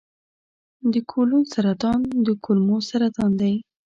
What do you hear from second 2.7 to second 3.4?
سرطان